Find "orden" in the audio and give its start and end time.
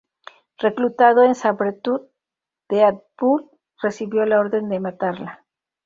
4.39-4.67